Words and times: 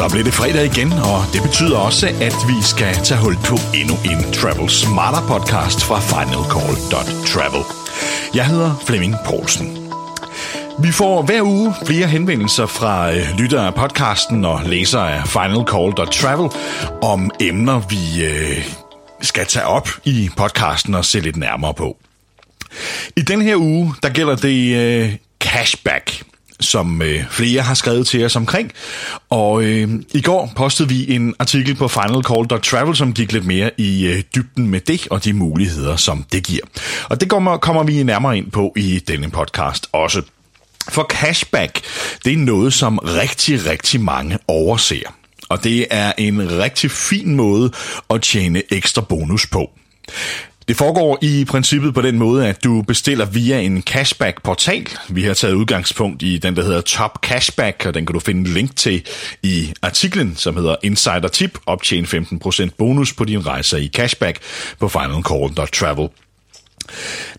Så 0.00 0.08
bliver 0.08 0.24
det 0.24 0.34
fredag 0.34 0.64
igen, 0.64 0.92
og 0.92 1.24
det 1.32 1.42
betyder 1.42 1.76
også, 1.76 2.06
at 2.06 2.34
vi 2.48 2.62
skal 2.62 2.94
tage 2.94 3.20
hul 3.20 3.36
på 3.36 3.56
endnu 3.74 3.94
en 4.04 4.32
Travel 4.32 4.70
Smarter 4.70 5.22
podcast 5.28 5.84
fra 5.84 5.98
finalcall.travel. 6.00 7.64
Jeg 8.34 8.46
hedder 8.46 8.82
Flemming 8.86 9.14
Poulsen. 9.26 9.92
Vi 10.82 10.92
får 10.92 11.22
hver 11.22 11.42
uge 11.42 11.74
flere 11.86 12.06
henvendelser 12.06 12.66
fra 12.66 13.12
øh, 13.12 13.38
lyttere 13.38 13.66
af 13.66 13.74
podcasten 13.74 14.44
og 14.44 14.60
læsere 14.66 15.12
af 15.12 15.28
finalcall.travel 15.28 16.50
om 17.02 17.30
emner, 17.40 17.82
vi 17.88 18.24
øh, 18.24 18.68
skal 19.20 19.46
tage 19.46 19.66
op 19.66 19.88
i 20.04 20.30
podcasten 20.36 20.94
og 20.94 21.04
se 21.04 21.20
lidt 21.20 21.36
nærmere 21.36 21.74
på. 21.74 21.96
I 23.16 23.20
den 23.20 23.42
her 23.42 23.56
uge, 23.56 23.94
der 24.02 24.08
gælder 24.08 24.36
det 24.36 24.76
øh, 24.76 25.16
cashback 25.40 26.22
som 26.60 27.02
øh, 27.02 27.24
flere 27.30 27.62
har 27.62 27.74
skrevet 27.74 28.06
til 28.06 28.24
os 28.24 28.36
omkring. 28.36 28.72
Og 29.30 29.62
øh, 29.62 29.88
i 30.14 30.20
går 30.20 30.52
postede 30.56 30.88
vi 30.88 31.14
en 31.14 31.34
artikel 31.38 31.74
på 31.74 31.88
finalcall.travel, 31.88 32.96
som 32.96 33.12
gik 33.12 33.32
lidt 33.32 33.46
mere 33.46 33.70
i 33.78 34.06
øh, 34.06 34.22
dybden 34.34 34.66
med 34.66 34.80
det 34.80 35.08
og 35.10 35.24
de 35.24 35.32
muligheder, 35.32 35.96
som 35.96 36.24
det 36.32 36.46
giver. 36.46 36.64
Og 37.08 37.20
det 37.20 37.30
kommer, 37.30 37.56
kommer 37.56 37.82
vi 37.82 38.02
nærmere 38.02 38.38
ind 38.38 38.50
på 38.50 38.72
i 38.76 38.98
denne 39.08 39.30
podcast 39.30 39.86
også. 39.92 40.22
For 40.88 41.06
cashback, 41.10 41.80
det 42.24 42.32
er 42.32 42.36
noget, 42.36 42.72
som 42.72 42.98
rigtig, 42.98 43.66
rigtig 43.66 44.00
mange 44.00 44.38
overser. 44.48 45.14
Og 45.48 45.64
det 45.64 45.86
er 45.90 46.12
en 46.18 46.58
rigtig 46.58 46.90
fin 46.90 47.34
måde 47.34 47.72
at 48.10 48.22
tjene 48.22 48.62
ekstra 48.70 49.00
bonus 49.00 49.46
på. 49.46 49.70
Det 50.70 50.76
foregår 50.76 51.18
i 51.22 51.44
princippet 51.44 51.94
på 51.94 52.00
den 52.00 52.18
måde, 52.18 52.48
at 52.48 52.64
du 52.64 52.82
bestiller 52.82 53.24
via 53.24 53.60
en 53.60 53.82
cashback-portal. 53.82 54.88
Vi 55.08 55.22
har 55.22 55.34
taget 55.34 55.54
udgangspunkt 55.54 56.22
i 56.22 56.38
den, 56.38 56.56
der 56.56 56.62
hedder 56.62 56.80
Top 56.80 57.18
Cashback, 57.22 57.86
og 57.86 57.94
den 57.94 58.06
kan 58.06 58.14
du 58.14 58.20
finde 58.20 58.50
link 58.50 58.76
til 58.76 59.06
i 59.42 59.72
artiklen, 59.82 60.36
som 60.36 60.56
hedder 60.56 60.76
Insider 60.82 61.28
Tip. 61.28 61.58
Optjen 61.66 62.04
15% 62.04 62.68
bonus 62.78 63.12
på 63.12 63.24
din 63.24 63.46
rejser 63.46 63.76
i 63.78 63.90
cashback 63.94 64.38
på 64.78 64.88
finalcall.travel. 64.88 66.08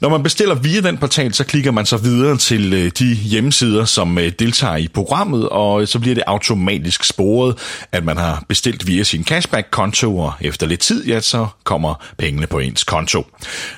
Når 0.01 0.09
man 0.09 0.23
bestiller 0.23 0.55
via 0.55 0.81
den 0.81 0.97
portal, 0.97 1.33
så 1.33 1.43
klikker 1.43 1.71
man 1.71 1.85
så 1.85 1.97
videre 1.97 2.37
til 2.37 2.73
øh, 2.73 2.91
de 2.99 3.13
hjemmesider, 3.13 3.85
som 3.85 4.17
øh, 4.17 4.31
deltager 4.39 4.77
i 4.77 4.87
programmet, 4.87 5.49
og 5.49 5.81
øh, 5.81 5.87
så 5.87 5.99
bliver 5.99 6.15
det 6.15 6.23
automatisk 6.27 7.03
sporet, 7.03 7.57
at 7.91 8.05
man 8.05 8.17
har 8.17 8.43
bestilt 8.47 8.87
via 8.87 9.03
sin 9.03 9.23
cashback-konto, 9.23 10.17
og 10.17 10.33
efter 10.41 10.67
lidt 10.67 10.79
tid, 10.79 11.05
ja, 11.05 11.19
så 11.19 11.47
kommer 11.63 12.05
pengene 12.17 12.47
på 12.47 12.59
ens 12.59 12.83
konto. 12.83 13.25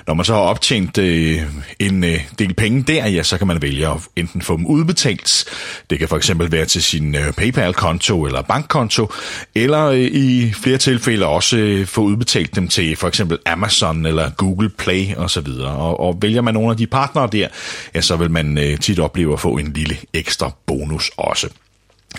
Når 0.06 0.14
man 0.14 0.24
så 0.24 0.32
har 0.32 0.40
optjent 0.40 0.98
øh, 0.98 1.42
en 1.78 2.02
del 2.38 2.54
penge 2.54 2.82
der, 2.82 3.08
ja, 3.08 3.22
så 3.22 3.38
kan 3.38 3.46
man 3.46 3.62
vælge 3.62 3.88
at 3.88 3.96
enten 4.16 4.42
få 4.42 4.56
dem 4.56 4.66
udbetalt. 4.66 5.44
Det 5.90 5.98
kan 5.98 6.08
for 6.08 6.16
eksempel 6.16 6.52
være 6.52 6.64
til 6.64 6.82
sin 6.82 7.16
PayPal-konto 7.36 8.26
eller 8.26 8.42
bankkonto, 8.42 9.12
eller 9.54 9.90
i 9.90 10.52
flere 10.52 10.78
tilfælde 10.78 11.26
også 11.26 11.84
få 11.86 12.00
udbetalt 12.00 12.56
dem 12.56 12.68
til 12.68 12.96
for 12.96 13.08
eksempel 13.08 13.38
Amazon 13.46 14.06
eller 14.06 14.30
Google 14.30 14.68
Play 14.68 15.14
osv. 15.16 15.46
Og, 15.70 16.00
og 16.00 16.18
vælger 16.22 16.42
man 16.42 16.54
nogle 16.54 16.70
af 16.70 16.76
de 16.76 16.86
partnere 16.86 17.28
der, 17.32 17.48
ja, 17.94 18.00
så 18.00 18.16
vil 18.16 18.30
man 18.30 18.58
øh, 18.58 18.78
tit 18.78 18.98
opleve 18.98 19.32
at 19.32 19.40
få 19.40 19.56
en 19.56 19.72
lille 19.72 19.96
ekstra 20.12 20.50
bonus 20.66 21.10
også. 21.16 21.48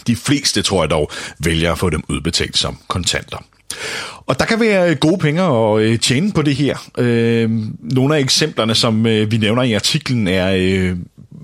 De 0.07 0.15
fleste, 0.15 0.61
tror 0.61 0.83
jeg 0.83 0.89
dog, 0.89 1.11
vælger 1.39 1.71
at 1.71 1.77
få 1.77 1.89
dem 1.89 2.03
udbetalt 2.09 2.57
som 2.57 2.77
kontanter. 2.87 3.37
Og 4.25 4.39
der 4.39 4.45
kan 4.45 4.59
være 4.59 4.89
øh, 4.89 4.97
gode 4.97 5.17
penge 5.17 5.41
at 5.41 5.81
øh, 5.81 5.99
tjene 5.99 6.31
på 6.31 6.41
det 6.41 6.55
her. 6.55 6.77
Øh, 6.97 7.49
nogle 7.79 8.15
af 8.15 8.19
eksemplerne, 8.19 8.75
som 8.75 9.03
vi 9.05 9.37
nævner 9.37 9.63
i 9.63 9.73
artiklen, 9.73 10.27
er 10.27 10.49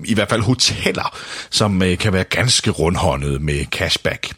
i 0.04 0.14
hvert 0.14 0.28
fald 0.28 0.42
hoteller, 0.42 1.18
som 1.50 1.82
kan 2.00 2.12
være 2.12 2.24
ganske 2.24 2.70
rundhåndede 2.70 3.38
med 3.38 3.64
cashback. 3.64 4.32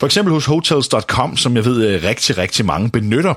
For 0.00 0.06
eksempel 0.06 0.34
hos 0.34 0.46
Hotels.com, 0.46 1.36
som 1.36 1.56
jeg 1.56 1.64
ved 1.64 2.04
rigtig, 2.04 2.38
rigtig 2.38 2.66
mange 2.66 2.90
benytter, 2.90 3.34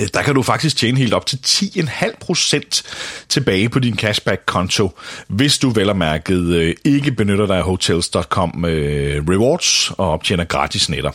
Øh, 0.00 0.08
der 0.14 0.22
kan 0.22 0.34
du 0.34 0.42
faktisk 0.42 0.76
tjene 0.76 0.98
helt 0.98 1.14
op 1.14 1.26
til 1.26 1.38
10,5% 1.46 2.82
tilbage 3.28 3.68
på 3.68 3.78
din 3.78 3.96
cashback-konto, 3.96 4.90
hvis 5.28 5.58
du 5.58 5.70
vel 5.70 5.88
og 5.88 5.96
mærket 5.96 6.54
øh, 6.54 6.74
ikke 6.84 7.12
benytter 7.12 7.46
dig 7.46 7.56
af 7.56 7.62
hotels.com 7.62 8.64
øh, 8.64 9.24
rewards 9.28 9.90
og 9.90 10.10
optjener 10.10 10.44
gratis 10.44 10.88
netter. 10.88 11.10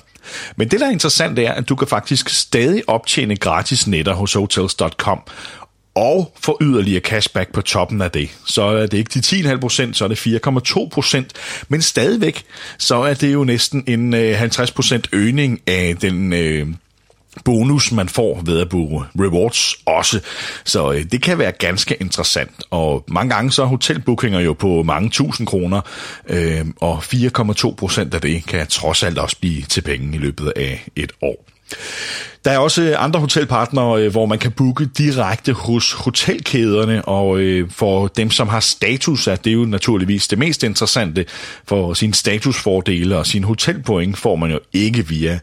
Men 0.56 0.68
det, 0.68 0.80
der 0.80 0.88
er 0.88 0.92
interessant, 0.92 1.40
er, 1.40 1.52
at 1.52 1.70
du 1.70 1.76
kan 1.76 1.88
faktisk 1.88 2.30
stadig 2.30 2.84
optjene 2.88 3.36
gratis 3.36 3.88
netter 3.88 4.14
hos 4.14 4.34
hotels.com, 4.34 5.22
og 5.96 6.34
få 6.40 6.58
yderligere 6.62 7.02
cashback 7.02 7.54
på 7.54 7.62
toppen 7.62 8.02
af 8.02 8.12
det. 8.12 8.30
Så 8.46 8.62
er 8.62 8.86
det 8.86 8.98
ikke 8.98 9.20
de 9.20 9.20
10,5%, 9.20 9.94
så 9.94 10.04
er 10.04 10.08
det 10.08 10.28
4,2%, 10.28 11.24
men 11.70 11.82
stadigvæk, 11.82 12.44
så 12.78 12.96
er 12.96 13.14
det 13.14 13.34
jo 13.34 13.44
næsten 13.44 13.84
en 13.88 14.14
50% 14.34 15.02
øgning 15.12 15.62
af 15.68 15.96
den 16.02 16.34
bonus, 17.46 17.92
man 17.92 18.10
får 18.10 18.42
ved 18.46 18.60
at 18.60 18.70
bruge 18.70 19.06
rewards 19.20 19.76
også. 19.86 20.20
Så 20.64 20.92
øh, 20.92 21.04
det 21.12 21.22
kan 21.22 21.38
være 21.38 21.52
ganske 21.52 21.96
interessant. 22.02 22.64
Og 22.70 23.04
mange 23.08 23.36
gange 23.36 23.52
så 23.52 23.62
er 23.62 23.68
hotelbookinger 23.68 24.40
jo 24.40 24.54
på 24.54 24.84
mange 24.84 25.10
tusind 25.10 25.48
kroner, 25.48 25.82
øh, 26.30 26.66
og 26.82 26.98
4,2 26.98 27.76
procent 27.76 28.14
af 28.14 28.22
det 28.22 28.46
kan 28.46 28.68
trods 28.68 29.04
alt 29.04 29.18
også 29.18 29.38
blive 29.42 29.62
til 29.62 29.82
penge 29.82 30.16
i 30.16 30.20
løbet 30.20 30.54
af 30.56 30.88
et 30.96 31.12
år. 31.22 31.46
Der 32.46 32.52
er 32.52 32.58
også 32.58 32.96
andre 33.00 33.20
hotelpartnere, 33.20 34.04
øh, 34.04 34.12
hvor 34.12 34.26
man 34.26 34.40
kan 34.40 34.52
booke 34.52 34.86
direkte 34.86 35.54
hos 35.54 35.92
hotelkæderne, 35.94 37.06
og 37.06 37.40
øh, 37.40 37.70
for 37.70 38.08
dem, 38.08 38.32
som 38.32 38.48
har 38.48 38.60
status, 38.60 39.28
er 39.28 39.36
det 39.36 39.54
jo 39.54 39.66
naturligvis 39.66 40.28
det 40.28 40.38
mest 40.38 40.64
interessante. 40.64 41.26
For 41.68 41.94
sine 41.94 42.14
statusfordele 42.14 43.18
og 43.18 43.28
sine 43.28 43.46
hotelpoint 43.46 44.18
får 44.18 44.36
man 44.36 44.52
jo 44.52 44.60
ikke 44.74 45.08
via 45.08 45.40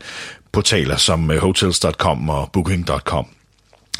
portaler 0.52 0.96
som 0.96 1.30
øh, 1.30 1.38
hotels.com 1.38 2.28
og 2.28 2.50
booking.com. 2.52 3.26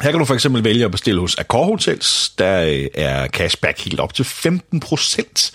Her 0.01 0.11
kan 0.11 0.19
du 0.19 0.25
for 0.25 0.33
eksempel 0.33 0.63
vælge 0.63 0.85
at 0.85 0.91
bestille 0.91 1.21
hos 1.21 1.35
Accor 1.37 1.65
Hotels. 1.65 2.29
Der 2.29 2.61
øh, 2.61 2.87
er 2.93 3.27
cashback 3.27 3.79
helt 3.85 3.99
op 3.99 4.13
til 4.13 4.23
15%, 4.23 5.51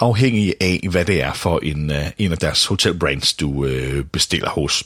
afhængig 0.00 0.54
af, 0.60 0.80
hvad 0.90 1.04
det 1.04 1.22
er 1.22 1.32
for 1.32 1.58
en, 1.62 1.90
øh, 1.90 2.06
en 2.18 2.32
af 2.32 2.38
deres 2.38 2.66
hotelbrands, 2.66 3.32
du 3.32 3.68
bestiller 4.12 4.50
hos. 4.50 4.84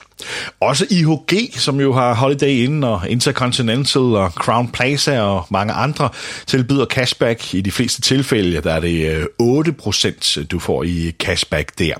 Også 0.60 0.87
IHG, 0.91 1.54
som 1.54 1.81
jo 1.81 1.92
har 1.92 2.15
Holiday 2.15 2.48
Inn 2.48 2.84
og 2.84 3.10
Intercontinental 3.10 4.03
og 4.03 4.31
Crown 4.31 4.69
Plaza 4.69 5.21
og 5.21 5.47
mange 5.50 5.72
andre, 5.72 6.09
tilbyder 6.47 6.86
cashback. 6.86 7.54
I 7.54 7.60
de 7.60 7.71
fleste 7.71 8.00
tilfælde 8.00 8.60
der 8.60 8.72
er 8.72 8.81
det 8.81 9.28
8%, 9.42 10.44
du 10.44 10.59
får 10.59 10.82
i 10.82 11.12
cashback 11.19 11.78
der. 11.78 11.94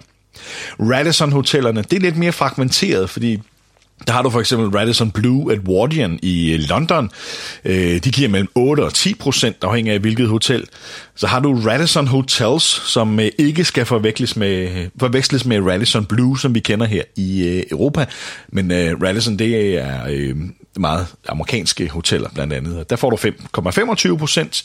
Radisson-hotellerne, 0.81 1.83
det 1.83 1.97
er 1.97 2.01
lidt 2.01 2.17
mere 2.17 2.33
fragmenteret, 2.33 3.11
fordi 3.11 3.41
der 4.07 4.13
har 4.13 4.23
du 4.23 4.31
for 4.31 4.41
eksempel 4.41 4.79
Radisson 4.79 5.11
Blue 5.11 5.55
Edwardian 5.55 6.19
i 6.23 6.53
øh, 6.53 6.61
London. 6.61 7.11
Øh, 7.65 8.05
de 8.05 8.11
giver 8.11 8.29
mellem 8.29 8.49
8 8.55 8.81
og 8.81 8.95
10 8.95 9.15
procent, 9.15 9.57
afhængig 9.63 9.93
af 9.93 9.99
hvilket 9.99 10.29
hotel. 10.29 10.65
Så 11.15 11.27
har 11.27 11.41
du 11.41 11.55
Radisson 11.67 12.07
Hotels, 12.07 12.65
som 12.65 13.21
øh, 13.21 13.29
ikke 13.39 13.65
skal 13.65 13.87
forveksles 13.87 14.37
med, 14.37 14.87
forveksles 15.01 15.45
med 15.45 15.61
Radisson 15.61 16.05
Blue, 16.05 16.39
som 16.39 16.55
vi 16.55 16.61
kender 16.61 16.87
her 16.87 17.03
i 17.17 17.63
Europa. 17.71 18.07
Men 18.49 18.73
Radisson, 19.03 19.39
det 19.39 19.79
er 19.79 20.35
meget 20.81 21.07
amerikanske 21.29 21.89
hoteller 21.89 22.29
blandt 22.35 22.53
andet. 22.53 22.91
Der 22.91 22.97
får 22.97 23.11
du 23.11 23.17
5,25 23.17 24.17
procent. 24.17 24.65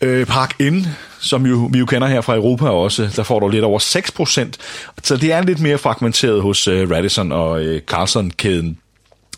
Øh, 0.00 0.26
Park 0.26 0.54
In, 0.60 0.86
som 1.20 1.46
jo, 1.46 1.68
vi 1.72 1.78
jo 1.78 1.86
kender 1.86 2.08
her 2.08 2.20
fra 2.20 2.34
Europa 2.34 2.68
også, 2.68 3.10
der 3.16 3.22
får 3.22 3.40
du 3.40 3.48
lidt 3.48 3.64
over 3.64 3.78
6%. 3.78 4.52
Så 5.02 5.16
det 5.16 5.32
er 5.32 5.42
lidt 5.42 5.60
mere 5.60 5.78
fragmenteret 5.78 6.42
hos 6.42 6.68
øh, 6.68 6.90
Radisson 6.90 7.32
og 7.32 7.62
øh, 7.62 7.82
Carlson-kæden. 7.82 8.78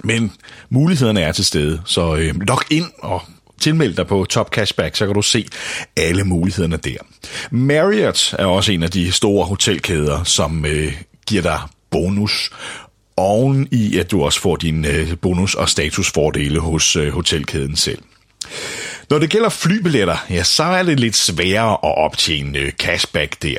Men 0.05 0.33
mulighederne 0.71 1.21
er 1.21 1.33
til 1.33 1.45
stede, 1.45 1.81
så 1.85 2.17
øh, 2.17 2.41
log 2.41 2.61
ind 2.71 2.87
og 2.99 3.23
tilmeld 3.61 3.95
dig 3.95 4.07
på 4.07 4.25
Top 4.25 4.55
Cashback, 4.55 4.97
så 4.97 5.07
kan 5.07 5.15
du 5.15 5.23
se 5.23 5.49
alle 5.97 6.25
mulighederne 6.25 6.77
der. 6.77 6.97
Marriott 7.51 8.35
er 8.39 8.47
også 8.47 8.73
en 8.73 8.83
af 8.83 8.91
de 8.91 9.13
store 9.13 9.47
hotelkæder, 9.47 10.25
som 10.25 10.67
øh, 10.67 10.93
giver 11.27 11.43
dig 11.43 11.61
bonus 11.91 12.51
oven 13.17 13.69
i, 13.71 13.99
at 13.99 14.11
du 14.11 14.23
også 14.23 14.41
får 14.41 14.57
din 14.57 14.85
øh, 14.85 15.17
bonus- 15.17 15.55
og 15.55 15.69
statusfordele 15.69 16.61
hos 16.61 16.97
øh, 16.97 17.13
hotelkæden 17.13 17.77
selv. 17.77 17.99
Når 19.11 19.19
det 19.19 19.31
gælder 19.31 19.49
flybilletter, 19.49 20.17
ja, 20.31 20.43
så 20.43 20.63
er 20.63 20.83
det 20.83 21.01
lidt 21.01 21.17
sværere 21.17 21.73
at 21.73 21.99
optjene 21.99 22.59
øh, 22.59 22.73
cashback 22.73 23.43
der. 23.43 23.57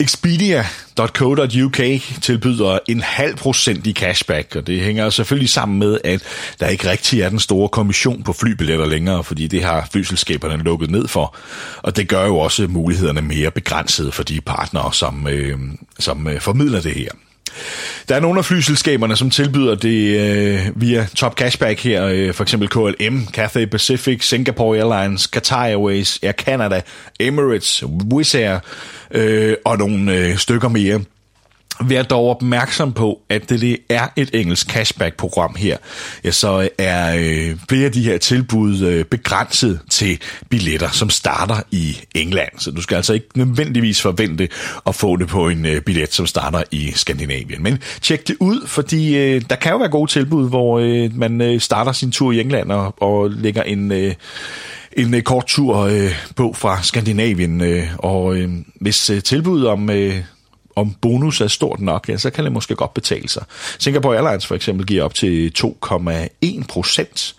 Expedia.co.uk 0.00 1.80
tilbyder 2.22 2.78
en 2.88 3.00
halv 3.00 3.36
procent 3.36 3.86
i 3.86 3.92
cashback, 3.92 4.56
og 4.56 4.66
det 4.66 4.80
hænger 4.80 5.10
selvfølgelig 5.10 5.50
sammen 5.50 5.78
med, 5.78 5.98
at 6.04 6.22
der 6.60 6.68
ikke 6.68 6.90
rigtig 6.90 7.20
er 7.20 7.28
den 7.28 7.38
store 7.38 7.68
kommission 7.68 8.22
på 8.22 8.32
flybilletter 8.32 8.86
længere, 8.86 9.24
fordi 9.24 9.46
det 9.46 9.64
har 9.64 9.88
flyselskaberne 9.92 10.62
lukket 10.62 10.90
ned 10.90 11.08
for. 11.08 11.36
Og 11.82 11.96
det 11.96 12.08
gør 12.08 12.26
jo 12.26 12.38
også 12.38 12.66
mulighederne 12.66 13.22
mere 13.22 13.50
begrænsede 13.50 14.12
for 14.12 14.22
de 14.22 14.40
partnere, 14.40 14.92
som, 14.92 15.28
øh, 15.28 15.58
som 15.98 16.28
øh, 16.28 16.40
formidler 16.40 16.80
det 16.80 16.94
her. 16.94 17.10
Der 18.08 18.14
er 18.14 18.20
nogle 18.20 18.38
af 18.38 18.44
flyselskaberne, 18.44 19.16
som 19.16 19.30
tilbyder 19.30 19.74
det 19.74 20.20
øh, 20.20 20.60
via 20.74 21.06
Top 21.16 21.34
Cashback 21.34 21.80
her, 21.80 22.06
øh, 22.06 22.34
for 22.34 22.42
eksempel 22.42 22.68
KLM, 22.68 23.26
Cathay 23.32 23.66
Pacific, 23.66 24.28
Singapore 24.28 24.78
Airlines, 24.78 25.28
Qatar 25.34 25.64
Airways, 25.64 26.18
Air 26.22 26.32
Canada, 26.32 26.80
Emirates, 27.20 27.84
Wizz 27.84 28.34
Air 28.34 28.58
øh, 29.10 29.56
og 29.64 29.78
nogle 29.78 30.16
øh, 30.16 30.36
stykker 30.36 30.68
mere. 30.68 31.00
Vær 31.80 32.02
dog 32.02 32.30
opmærksom 32.30 32.92
på, 32.92 33.20
at 33.28 33.50
det 33.50 33.78
er 33.88 34.06
et 34.16 34.30
engelsk 34.34 34.70
cashback-program 34.70 35.54
her, 35.58 35.76
ja, 36.24 36.30
så 36.30 36.68
er 36.78 37.16
øh, 37.18 37.56
flere 37.68 37.84
af 37.84 37.92
de 37.92 38.02
her 38.02 38.18
tilbud 38.18 38.80
øh, 38.80 39.04
begrænset 39.04 39.80
til 39.90 40.18
billetter, 40.48 40.90
som 40.90 41.10
starter 41.10 41.56
i 41.70 41.96
England. 42.14 42.50
Så 42.58 42.70
du 42.70 42.82
skal 42.82 42.96
altså 42.96 43.12
ikke 43.12 43.28
nødvendigvis 43.34 44.02
forvente 44.02 44.48
at 44.86 44.94
få 44.94 45.16
det 45.16 45.28
på 45.28 45.48
en 45.48 45.66
øh, 45.66 45.80
billet, 45.80 46.14
som 46.14 46.26
starter 46.26 46.62
i 46.70 46.92
Skandinavien. 46.94 47.62
Men 47.62 47.78
tjek 48.00 48.28
det 48.28 48.36
ud, 48.40 48.66
fordi 48.66 49.16
øh, 49.16 49.42
der 49.50 49.56
kan 49.56 49.72
jo 49.72 49.78
være 49.78 49.90
gode 49.90 50.10
tilbud, 50.10 50.48
hvor 50.48 50.78
øh, 50.78 51.16
man 51.16 51.40
øh, 51.40 51.60
starter 51.60 51.92
sin 51.92 52.12
tur 52.12 52.32
i 52.32 52.40
England 52.40 52.72
og, 52.72 52.94
og 53.02 53.30
lægger 53.30 53.62
en... 53.62 53.92
Øh, 53.92 54.14
en 54.96 55.14
øh, 55.14 55.22
kort 55.22 55.46
tur 55.46 55.76
øh, 55.78 56.10
på 56.36 56.52
fra 56.52 56.82
Skandinavien, 56.82 57.60
øh, 57.60 57.86
og 57.98 58.36
øh, 58.36 58.50
hvis 58.80 59.10
øh, 59.10 59.22
tilbud 59.22 59.64
om 59.64 59.90
øh, 59.90 60.16
om 60.76 60.94
bonus 61.00 61.40
er 61.40 61.48
stort 61.48 61.80
nok, 61.80 62.08
ja, 62.08 62.16
så 62.16 62.30
kan 62.30 62.44
det 62.44 62.52
måske 62.52 62.74
godt 62.74 62.94
betale 62.94 63.28
sig. 63.28 63.44
Singapore 63.78 64.16
Airlines 64.16 64.46
for 64.46 64.54
eksempel 64.54 64.86
giver 64.86 65.04
op 65.04 65.14
til 65.14 65.52
2,1 65.58 66.66
procent 66.68 67.34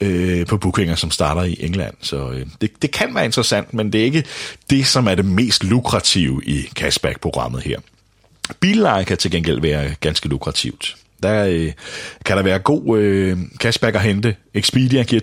øh, 0.00 0.46
på 0.46 0.56
bookinger, 0.56 0.94
som 0.94 1.10
starter 1.10 1.42
i 1.42 1.56
England. 1.60 1.94
Så 2.00 2.30
øh, 2.30 2.46
det, 2.60 2.82
det 2.82 2.90
kan 2.90 3.14
være 3.14 3.24
interessant, 3.24 3.74
men 3.74 3.92
det 3.92 4.00
er 4.00 4.04
ikke 4.04 4.24
det, 4.70 4.86
som 4.86 5.06
er 5.08 5.14
det 5.14 5.24
mest 5.24 5.64
lukrative 5.64 6.42
i 6.44 6.62
cashback-programmet 6.74 7.62
her. 7.62 7.78
Billeje 8.60 9.04
kan 9.04 9.16
til 9.16 9.30
gengæld 9.30 9.60
være 9.60 9.94
ganske 10.00 10.28
lukrativt. 10.28 10.96
Der 11.22 11.44
øh, 11.44 11.72
kan 12.24 12.36
der 12.36 12.42
være 12.42 12.58
god 12.58 12.98
øh, 12.98 13.38
cashback 13.58 13.94
at 13.94 14.02
hente. 14.02 14.36
Expedia 14.54 15.02
giver 15.02 15.22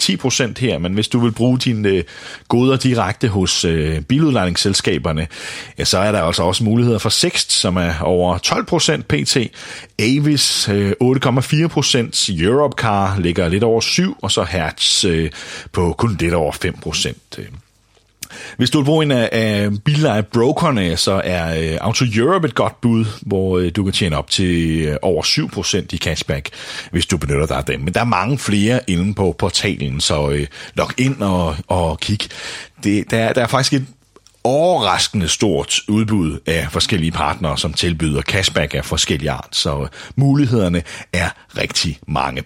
10% 0.56 0.60
her, 0.60 0.78
men 0.78 0.94
hvis 0.94 1.08
du 1.08 1.20
vil 1.20 1.32
bruge 1.32 1.60
dine 1.60 1.90
øh, 1.90 2.04
goder 2.48 2.78
direkte 2.78 3.28
hos 3.28 3.66
øh, 3.66 4.02
biludlejningsselskaberne, 4.02 5.28
ja, 5.78 5.86
så 5.86 5.98
er 5.98 6.12
der 6.12 6.22
altså 6.22 6.44
også 6.44 6.64
muligheder 6.64 6.98
for 6.98 7.10
Sixt, 7.10 7.52
som 7.52 7.78
er 7.78 7.94
over 8.02 8.38
12% 8.38 9.02
pt. 9.02 9.38
Avis 10.00 10.70
øh, 10.70 10.92
8,4%, 11.04 12.44
Europcar 12.44 13.20
ligger 13.20 13.48
lidt 13.48 13.64
over 13.64 13.82
7%, 13.82 14.20
og 14.22 14.32
så 14.32 14.44
Hertz 14.44 15.06
øh, 15.06 15.32
på 15.72 15.96
kun 15.98 16.18
lidt 16.20 16.34
over 16.34 16.52
5%. 16.52 17.14
Øh. 17.38 17.46
Hvis 18.58 18.70
du 18.70 18.78
vil 18.78 18.86
bruge 18.86 19.06
en 19.06 19.12
af, 19.12 19.30
af 19.32 19.70
billeje-brokerne, 19.86 20.98
så 20.98 21.22
er 21.24 21.72
øh, 21.74 21.78
Auto 21.82 22.06
Europe 22.16 22.48
et 22.48 22.56
godt 22.56 22.82
bud, 22.82 23.06
hvor 23.22 23.58
øh, 23.58 23.72
du 23.76 23.84
kan 23.84 23.94
tjene 23.94 24.18
op 24.18 24.30
til 24.30 24.82
øh, 24.86 24.98
over 25.02 25.24
7% 25.24 25.86
i 25.92 25.98
cashback, 25.98 26.50
hvis 26.92 27.06
du 27.06 27.18
benytter 27.18 27.46
dig 27.46 27.58
af 27.58 27.64
den. 27.64 27.86
Men 27.86 27.94
der 27.94 28.00
er 28.00 28.06
mange 28.06 28.38
flere 28.38 28.80
inde 28.88 29.14
på 29.14 29.36
portalen, 29.40 30.02
så 30.02 30.30
øh, 30.30 30.48
log 30.76 30.92
ind 30.98 31.22
og, 31.22 31.56
og 31.68 32.00
kig. 32.00 32.20
Det, 32.84 33.12
der, 33.12 33.34
der 33.34 33.42
er 33.42 33.48
faktisk 33.48 33.74
et 33.74 33.88
overraskende 34.44 35.28
stort 35.28 35.80
udbud 35.88 36.40
af 36.46 36.68
forskellige 36.72 37.12
partnere, 37.12 37.58
som 37.58 37.74
tilbyder 37.74 38.22
cashback 38.22 38.74
af 38.74 38.86
forskellige 38.86 39.32
art, 39.32 39.48
så 39.52 39.82
øh, 39.82 39.88
mulighederne 40.16 40.84
er 41.14 41.30
rigtig 41.58 42.00
mange. 42.08 42.44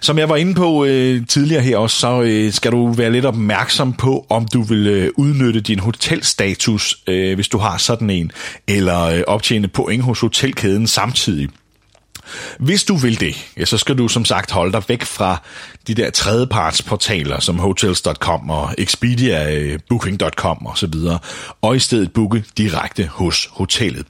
Som 0.00 0.18
jeg 0.18 0.28
var 0.28 0.36
inde 0.36 0.54
på 0.54 0.84
øh, 0.84 1.26
tidligere 1.26 1.62
her 1.62 1.76
også, 1.76 2.00
så 2.00 2.22
øh, 2.22 2.52
skal 2.52 2.72
du 2.72 2.92
være 2.92 3.12
lidt 3.12 3.24
opmærksom 3.24 3.92
på, 3.92 4.26
om 4.28 4.48
du 4.48 4.62
vil 4.62 4.86
øh, 4.86 5.10
udnytte 5.16 5.60
din 5.60 5.78
hotelstatus, 5.78 6.96
øh, 7.06 7.34
hvis 7.34 7.48
du 7.48 7.58
har 7.58 7.78
sådan 7.78 8.10
en, 8.10 8.32
eller 8.68 9.02
øh, 9.02 9.22
optjene 9.26 9.68
point 9.68 10.02
hos 10.02 10.20
hotelkæden 10.20 10.86
samtidig. 10.86 11.48
Hvis 12.58 12.84
du 12.84 12.96
vil 12.96 13.20
det, 13.20 13.52
ja, 13.56 13.64
så 13.64 13.78
skal 13.78 13.98
du 13.98 14.08
som 14.08 14.24
sagt 14.24 14.50
holde 14.50 14.72
dig 14.72 14.82
væk 14.88 15.02
fra 15.02 15.42
de 15.86 15.94
der 15.94 16.10
tredjepartsportaler 16.10 17.40
som 17.40 17.58
Hotels.com 17.58 18.50
og 18.50 18.74
Expedia, 18.78 19.54
øh, 19.54 19.78
Booking.com 19.88 20.66
og 20.66 20.78
så 20.78 20.86
videre, 20.86 21.18
og 21.62 21.76
i 21.76 21.78
stedet 21.78 22.12
booke 22.12 22.44
direkte 22.58 23.06
hos 23.06 23.48
hotellet. 23.52 24.06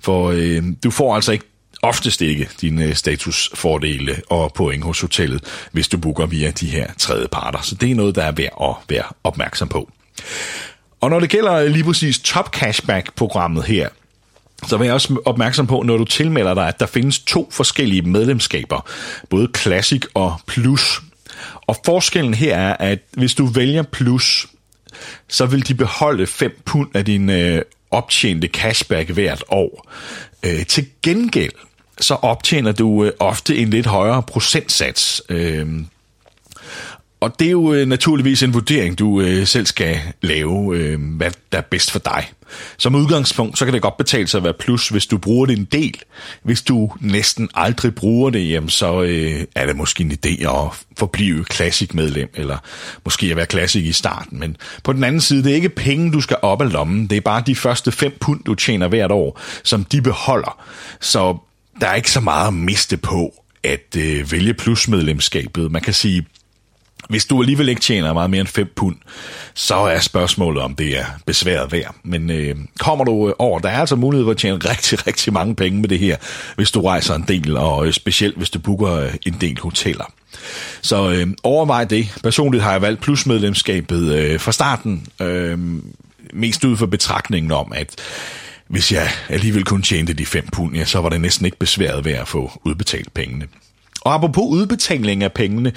For 0.00 0.30
øh, 0.34 0.62
du 0.84 0.90
får 0.90 1.14
altså 1.14 1.32
ikke 1.32 1.44
oftest 1.82 2.22
ikke 2.22 2.48
dine 2.60 2.84
øh, 2.84 2.94
statusfordele 2.94 4.22
og 4.30 4.52
point 4.52 4.84
hos 4.84 5.00
hotellet, 5.00 5.68
hvis 5.72 5.88
du 5.88 5.98
booker 5.98 6.26
via 6.26 6.50
de 6.50 6.66
her 6.66 6.86
tredje 6.98 7.28
parter. 7.28 7.60
Så 7.62 7.74
det 7.74 7.90
er 7.90 7.94
noget, 7.94 8.14
der 8.14 8.22
er 8.22 8.32
værd 8.32 8.56
at 8.62 8.74
være 8.88 9.04
opmærksom 9.24 9.68
på. 9.68 9.90
Og 11.00 11.10
når 11.10 11.20
det 11.20 11.30
gælder 11.30 11.68
lige 11.68 11.84
præcis 11.84 12.18
Top 12.18 12.54
Cashback-programmet 12.54 13.64
her, 13.64 13.88
så 14.66 14.76
vil 14.76 14.84
jeg 14.84 14.94
også 14.94 15.16
opmærksom 15.24 15.66
på, 15.66 15.82
når 15.82 15.96
du 15.96 16.04
tilmelder 16.04 16.54
dig, 16.54 16.68
at 16.68 16.80
der 16.80 16.86
findes 16.86 17.18
to 17.18 17.48
forskellige 17.52 18.02
medlemskaber, 18.02 18.86
både 19.30 19.48
Classic 19.56 20.02
og 20.14 20.40
Plus. 20.46 21.00
Og 21.66 21.76
forskellen 21.84 22.34
her 22.34 22.56
er, 22.56 22.76
at 22.76 22.98
hvis 23.12 23.34
du 23.34 23.46
vælger 23.46 23.82
Plus, 23.82 24.46
så 25.28 25.46
vil 25.46 25.68
de 25.68 25.74
beholde 25.74 26.26
5 26.26 26.60
pund 26.64 26.96
af 26.96 27.04
din 27.04 27.30
øh, 27.30 27.62
optjente 27.90 28.48
cashback 28.48 29.10
hvert 29.10 29.44
år. 29.48 29.90
Øh, 30.42 30.66
til 30.66 30.86
gengæld, 31.02 31.52
så 32.00 32.14
optjener 32.14 32.72
du 32.72 33.04
øh, 33.04 33.12
ofte 33.18 33.56
en 33.56 33.70
lidt 33.70 33.86
højere 33.86 34.22
procentsats. 34.22 35.22
Øh, 35.28 35.66
og 37.20 37.38
det 37.38 37.46
er 37.46 37.50
jo 37.50 37.72
øh, 37.72 37.86
naturligvis 37.86 38.42
en 38.42 38.54
vurdering, 38.54 38.98
du 38.98 39.20
øh, 39.20 39.46
selv 39.46 39.66
skal 39.66 39.98
lave, 40.22 40.76
øh, 40.76 41.00
hvad 41.16 41.30
der 41.52 41.58
er 41.58 41.62
bedst 41.62 41.90
for 41.90 41.98
dig. 41.98 42.32
Som 42.76 42.94
udgangspunkt, 42.94 43.58
så 43.58 43.64
kan 43.64 43.74
det 43.74 43.82
godt 43.82 43.96
betale 43.96 44.26
sig 44.26 44.38
at 44.38 44.44
være 44.44 44.52
plus, 44.52 44.88
hvis 44.88 45.06
du 45.06 45.18
bruger 45.18 45.46
det 45.46 45.58
en 45.58 45.64
del. 45.64 45.94
Hvis 46.42 46.62
du 46.62 46.92
næsten 47.00 47.48
aldrig 47.54 47.94
bruger 47.94 48.30
det, 48.30 48.50
jamen, 48.50 48.68
så 48.68 49.02
øh, 49.02 49.44
er 49.54 49.66
det 49.66 49.76
måske 49.76 50.04
en 50.04 50.12
idé 50.12 50.48
at 50.48 50.84
forblive 50.98 51.44
klassikmedlem, 51.44 52.30
eller 52.34 52.58
måske 53.04 53.26
at 53.26 53.36
være 53.36 53.46
klassik 53.46 53.86
i 53.86 53.92
starten. 53.92 54.40
Men 54.40 54.56
på 54.82 54.92
den 54.92 55.04
anden 55.04 55.20
side, 55.20 55.42
det 55.42 55.50
er 55.50 55.54
ikke 55.54 55.68
penge, 55.68 56.12
du 56.12 56.20
skal 56.20 56.36
op 56.42 56.62
af 56.62 56.72
lommen. 56.72 57.06
Det 57.06 57.16
er 57.16 57.20
bare 57.20 57.42
de 57.46 57.54
første 57.54 57.92
5 57.92 58.16
pund, 58.20 58.44
du 58.44 58.54
tjener 58.54 58.88
hvert 58.88 59.10
år, 59.10 59.40
som 59.64 59.84
de 59.84 60.02
beholder. 60.02 60.64
Så 61.00 61.36
der 61.80 61.86
er 61.86 61.94
ikke 61.94 62.10
så 62.10 62.20
meget 62.20 62.46
at 62.46 62.54
miste 62.54 62.96
på 62.96 63.44
at 63.64 63.96
øh, 63.96 64.32
vælge 64.32 64.54
plusmedlemskabet. 64.54 65.72
Man 65.72 65.82
kan 65.82 65.94
sige, 65.94 66.26
hvis 67.08 67.26
du 67.26 67.40
alligevel 67.40 67.68
ikke 67.68 67.80
tjener 67.80 68.12
meget 68.12 68.30
mere 68.30 68.40
end 68.40 68.48
5 68.48 68.72
pund, 68.76 68.96
så 69.54 69.74
er 69.74 69.98
spørgsmålet, 70.00 70.62
om 70.62 70.74
det 70.74 70.98
er 70.98 71.04
besværet 71.26 71.72
værd. 71.72 71.94
Men 72.02 72.30
øh, 72.30 72.56
kommer 72.78 73.04
du 73.04 73.34
over, 73.38 73.58
der 73.58 73.68
er 73.68 73.80
altså 73.80 73.96
mulighed 73.96 74.26
for 74.26 74.30
at 74.30 74.36
tjene 74.36 74.58
rigtig, 74.72 75.06
rigtig 75.06 75.32
mange 75.32 75.54
penge 75.54 75.80
med 75.80 75.88
det 75.88 75.98
her, 75.98 76.16
hvis 76.56 76.70
du 76.70 76.80
rejser 76.80 77.14
en 77.14 77.24
del, 77.28 77.56
og 77.56 77.86
øh, 77.86 77.92
specielt 77.92 78.36
hvis 78.36 78.50
du 78.50 78.58
booker 78.58 78.92
øh, 78.92 79.14
en 79.26 79.36
del 79.40 79.58
hoteller. 79.60 80.12
Så 80.82 81.10
øh, 81.10 81.26
overvej 81.42 81.84
det. 81.84 82.18
Personligt 82.22 82.62
har 82.62 82.72
jeg 82.72 82.82
valgt 82.82 83.00
plusmedlemskabet 83.00 84.14
øh, 84.14 84.40
fra 84.40 84.52
starten, 84.52 85.06
øh, 85.20 85.58
mest 86.32 86.64
ud 86.64 86.76
for 86.76 86.86
betragtningen 86.86 87.52
om, 87.52 87.72
at 87.76 87.96
hvis 88.68 88.92
jeg 88.92 89.08
alligevel 89.28 89.64
kun 89.64 89.82
tjente 89.82 90.12
de 90.12 90.26
5 90.26 90.46
pund, 90.52 90.76
ja, 90.76 90.84
så 90.84 91.00
var 91.00 91.08
det 91.08 91.20
næsten 91.20 91.46
ikke 91.46 91.58
besværet 91.58 92.04
ved 92.04 92.12
at 92.12 92.28
få 92.28 92.60
udbetalt 92.64 93.14
pengene. 93.14 93.46
Og 94.00 94.14
apropos 94.14 94.44
udbetaling 94.44 95.22
af 95.22 95.32
pengene, 95.32 95.72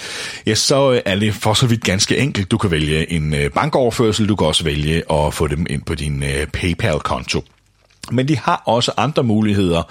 ja, 0.46 0.56
så 0.56 0.92
øh, 0.92 1.02
er 1.06 1.16
det 1.16 1.34
for 1.34 1.54
så 1.54 1.68
vidt 1.68 1.84
ganske 1.84 2.18
enkelt. 2.18 2.52
Du 2.52 2.58
kan 2.58 2.72
vælge 2.72 3.12
en 3.12 3.34
øh, 3.34 3.52
bankoverførsel, 3.52 4.30
du 4.30 4.36
kan 4.36 4.48
også 4.48 4.64
vælge 4.64 5.12
at 5.12 5.34
få 5.34 5.48
dem 5.48 5.66
ind 5.70 5.82
på 5.82 5.96
din 5.96 6.24
øh, 6.24 6.48
PayPal-konto. 6.48 7.44
Men 8.12 8.28
de 8.28 8.38
har 8.38 8.64
også 8.66 8.92
andre 8.98 9.24
muligheder, 9.24 9.84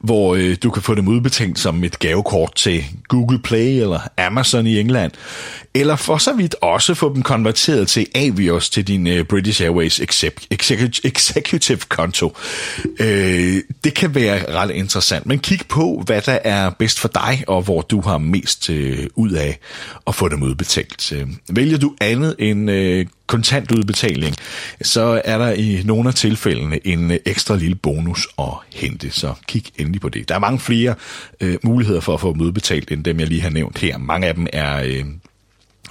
hvor 0.00 0.34
øh, 0.34 0.56
du 0.62 0.70
kan 0.70 0.82
få 0.82 0.94
dem 0.94 1.08
udbetalt 1.08 1.58
som 1.58 1.84
et 1.84 1.98
gavekort 1.98 2.54
til 2.54 2.84
Google 3.08 3.38
Play 3.38 3.80
eller 3.80 4.00
Amazon 4.18 4.66
i 4.66 4.80
England, 4.80 5.12
eller 5.74 5.96
for 5.96 6.18
så 6.18 6.32
vidt 6.32 6.54
også 6.62 6.94
få 6.94 7.14
dem 7.14 7.22
konverteret 7.22 7.88
til 7.88 8.06
Avios 8.14 8.70
til 8.70 8.88
din 8.88 9.06
øh, 9.06 9.24
British 9.24 9.62
Airways 9.62 10.00
Executive 11.04 11.78
konto. 11.88 12.36
Øh, 13.00 13.62
det 13.84 13.94
kan 13.94 14.14
være 14.14 14.54
ret 14.54 14.70
interessant, 14.70 15.26
men 15.26 15.38
kig 15.38 15.60
på, 15.68 16.02
hvad 16.06 16.22
der 16.22 16.38
er 16.44 16.70
bedst 16.70 16.98
for 16.98 17.08
dig, 17.08 17.44
og 17.46 17.62
hvor 17.62 17.80
du 17.80 18.00
har 18.00 18.18
mest 18.18 18.70
øh, 18.70 19.06
ud 19.14 19.30
af 19.30 19.58
at 20.06 20.14
få 20.14 20.28
dem 20.28 20.42
udbetalt. 20.42 21.12
Øh, 21.12 21.26
vælger 21.48 21.78
du 21.78 21.94
andet 22.00 22.34
end 22.38 22.70
øh, 22.70 23.06
kontantudbetaling, 23.26 24.34
så 24.82 25.22
er 25.24 25.38
der 25.38 25.52
i 25.52 25.82
nogle 25.84 26.08
af 26.08 26.14
tilfældene 26.14 26.86
en 26.86 27.10
øh, 27.10 27.18
ekstra 27.24 27.55
lille 27.60 27.74
bonus 27.74 28.28
at 28.38 28.52
hente, 28.74 29.10
så 29.10 29.34
kig 29.48 29.64
endelig 29.78 30.00
på 30.00 30.08
det. 30.08 30.28
Der 30.28 30.34
er 30.34 30.38
mange 30.38 30.58
flere 30.58 30.94
øh, 31.40 31.58
muligheder 31.62 32.00
for 32.00 32.14
at 32.14 32.20
få 32.20 32.34
mødebetalt, 32.34 32.90
end 32.90 33.04
dem 33.04 33.20
jeg 33.20 33.28
lige 33.28 33.40
har 33.40 33.50
nævnt 33.50 33.78
her. 33.78 33.98
Mange 33.98 34.26
af 34.26 34.34
dem 34.34 34.46
er 34.52 34.82
øh, 34.84 35.04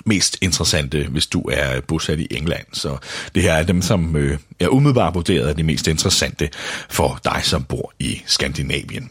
mest 0.05 0.37
interessante, 0.41 1.07
hvis 1.09 1.27
du 1.27 1.41
er 1.41 1.81
bosat 1.81 2.19
i 2.19 2.27
England. 2.31 2.65
Så 2.73 2.97
det 3.35 3.43
her 3.43 3.53
er 3.53 3.63
dem, 3.63 3.81
som 3.81 4.15
øh, 4.15 4.37
er 4.59 4.67
umiddelbart 4.67 5.15
vurderet 5.15 5.47
af 5.47 5.55
de 5.55 5.63
mest 5.63 5.87
interessante 5.87 6.49
for 6.89 7.19
dig, 7.23 7.41
som 7.43 7.63
bor 7.63 7.93
i 7.99 8.21
Skandinavien. 8.25 9.09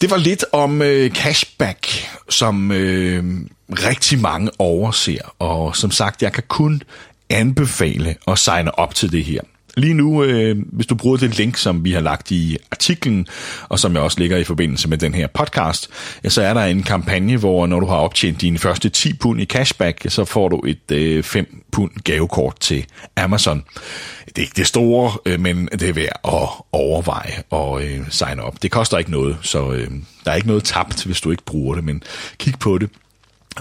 Det 0.00 0.10
var 0.10 0.16
lidt 0.16 0.44
om 0.52 0.82
øh, 0.82 1.10
cashback, 1.10 1.86
som 2.28 2.72
øh, 2.72 3.24
rigtig 3.70 4.18
mange 4.20 4.50
overser, 4.58 5.34
og 5.38 5.76
som 5.76 5.90
sagt, 5.90 6.22
jeg 6.22 6.32
kan 6.32 6.44
kun 6.48 6.82
anbefale 7.30 8.16
at 8.28 8.38
signe 8.38 8.78
op 8.78 8.94
til 8.94 9.12
det 9.12 9.24
her. 9.24 9.40
Lige 9.76 9.94
nu, 9.94 10.24
øh, 10.24 10.56
hvis 10.72 10.86
du 10.86 10.94
bruger 10.94 11.16
det 11.16 11.38
link, 11.38 11.56
som 11.56 11.84
vi 11.84 11.92
har 11.92 12.00
lagt 12.00 12.30
i 12.30 12.56
artiklen, 12.70 13.26
og 13.68 13.78
som 13.78 13.94
jeg 13.94 14.02
også 14.02 14.20
ligger 14.20 14.36
i 14.36 14.44
forbindelse 14.44 14.88
med 14.88 14.98
den 14.98 15.14
her 15.14 15.26
podcast, 15.26 15.90
ja, 16.24 16.28
så 16.28 16.42
er 16.42 16.54
der 16.54 16.64
en 16.64 16.82
kampagne, 16.82 17.36
hvor 17.36 17.66
når 17.66 17.80
du 17.80 17.86
har 17.86 17.96
optjent 17.96 18.40
dine 18.40 18.58
første 18.58 18.88
10 18.88 19.12
pund 19.12 19.40
i 19.40 19.44
cashback, 19.44 20.06
så 20.08 20.24
får 20.24 20.48
du 20.48 20.62
et 20.66 20.90
øh, 20.92 21.22
5 21.22 21.62
pund 21.72 21.90
gavekort 22.04 22.60
til 22.60 22.86
Amazon. 23.16 23.64
Det 24.26 24.38
er 24.38 24.42
ikke 24.42 24.56
det 24.56 24.66
store, 24.66 25.12
øh, 25.26 25.40
men 25.40 25.68
det 25.72 25.82
er 25.82 25.92
værd 25.92 26.20
at 26.24 26.48
overveje 26.72 27.42
og 27.50 27.84
øh, 27.84 28.00
signe 28.10 28.42
op. 28.42 28.62
Det 28.62 28.70
koster 28.70 28.98
ikke 28.98 29.10
noget, 29.10 29.36
så 29.42 29.72
øh, 29.72 29.90
der 30.24 30.30
er 30.30 30.34
ikke 30.34 30.48
noget 30.48 30.64
tabt, 30.64 31.04
hvis 31.04 31.20
du 31.20 31.30
ikke 31.30 31.44
bruger 31.44 31.74
det, 31.74 31.84
men 31.84 32.02
kig 32.38 32.54
på 32.60 32.78
det. 32.78 32.90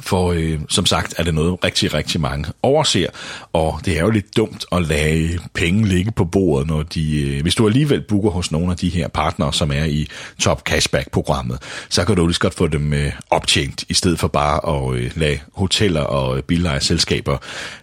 For 0.01 0.31
øh, 0.31 0.59
som 0.69 0.85
sagt 0.85 1.13
er 1.17 1.23
det 1.23 1.33
noget 1.33 1.63
rigtig, 1.63 1.93
rigtig 1.93 2.21
mange 2.21 2.51
overser, 2.63 3.07
og 3.53 3.79
det 3.85 3.97
er 3.97 4.01
jo 4.01 4.09
lidt 4.09 4.37
dumt 4.37 4.65
at 4.71 4.81
lade 4.85 5.39
penge 5.53 5.87
ligge 5.87 6.11
på 6.11 6.25
bordet, 6.25 6.67
når 6.67 6.83
de, 6.83 7.21
øh, 7.21 7.41
hvis 7.41 7.55
du 7.55 7.67
alligevel 7.67 8.01
booker 8.01 8.29
hos 8.29 8.51
nogle 8.51 8.71
af 8.71 8.77
de 8.77 8.89
her 8.89 9.07
partnere, 9.07 9.53
som 9.53 9.71
er 9.71 9.83
i 9.83 10.07
Top 10.39 10.63
Cashback-programmet, 10.63 11.59
så 11.89 12.05
kan 12.05 12.15
du 12.15 12.27
lige 12.27 12.37
godt 12.39 12.53
få 12.53 12.67
dem 12.67 12.93
øh, 12.93 13.11
optjent, 13.29 13.83
i 13.89 13.93
stedet 13.93 14.19
for 14.19 14.27
bare 14.27 14.75
at 14.75 14.95
øh, 14.95 15.11
lade 15.15 15.39
hoteller 15.53 16.01
og 16.01 16.43
billejeselskaber 16.43 17.37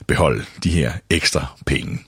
beholde 0.06 0.44
de 0.64 0.70
her 0.70 0.92
ekstra 1.10 1.46
penge. 1.66 1.98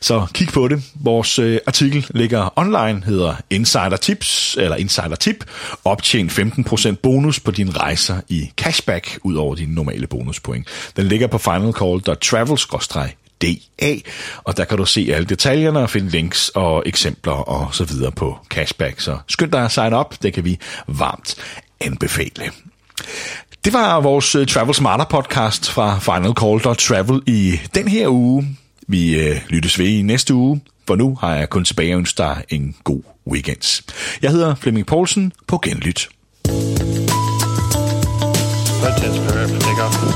Så 0.00 0.26
kig 0.34 0.48
på 0.48 0.68
det. 0.68 0.82
Vores 0.94 1.38
øh, 1.38 1.58
artikel 1.66 2.06
ligger 2.10 2.58
online, 2.58 3.02
hedder 3.04 3.34
Insider 3.50 3.96
Tips, 3.96 4.56
eller 4.60 4.76
Insider 4.76 5.16
Tip. 5.16 5.44
Optjen 5.84 6.30
15% 6.30 6.94
bonus 6.94 7.40
på 7.40 7.50
dine 7.50 7.70
rejser 7.70 8.20
i 8.28 8.50
cashback, 8.56 9.18
ud 9.22 9.34
over 9.34 9.54
dine 9.54 9.74
normale 9.74 10.06
bonuspoint. 10.06 10.68
Den 10.96 11.06
ligger 11.06 11.26
på 11.26 11.38
finalcall.travel 11.38 12.58
DA, 13.42 13.94
og 14.44 14.56
der 14.56 14.64
kan 14.64 14.78
du 14.78 14.86
se 14.86 15.10
alle 15.14 15.26
detaljerne 15.26 15.78
og 15.78 15.90
finde 15.90 16.08
links 16.08 16.48
og 16.48 16.82
eksempler 16.86 17.32
og 17.32 17.74
så 17.74 17.84
videre 17.84 18.12
på 18.12 18.38
cashback. 18.50 19.00
Så 19.00 19.18
skynd 19.28 19.52
dig 19.52 19.64
at 19.64 19.72
sign 19.72 19.94
up, 19.94 20.14
det 20.22 20.32
kan 20.32 20.44
vi 20.44 20.58
varmt 20.86 21.36
anbefale. 21.80 22.50
Det 23.64 23.72
var 23.72 24.00
vores 24.00 24.34
øh, 24.34 24.46
Travel 24.46 24.74
Smarter 24.74 25.04
podcast 25.04 25.70
fra 25.70 25.98
Final 25.98 27.22
i 27.26 27.60
den 27.74 27.88
her 27.88 28.08
uge. 28.08 28.56
Vi 28.86 29.20
øh, 29.20 29.40
lyttes 29.48 29.78
ved 29.78 29.86
i 29.86 30.02
næste 30.02 30.34
uge, 30.34 30.60
for 30.86 30.96
nu 30.96 31.14
har 31.20 31.34
jeg 31.34 31.50
kun 31.50 31.64
tilbage 31.64 31.92
at 31.92 31.96
ønske 31.98 32.18
dig 32.18 32.44
en 32.48 32.76
god 32.84 33.02
weekend. 33.26 33.82
Jeg 34.22 34.30
hedder 34.30 34.54
Flemming 34.54 34.86
Poulsen 34.86 35.32
på 35.46 35.58
Genlyt. 35.58 36.08
Red 38.82 39.60
take 39.60 39.82
off. 39.82 40.15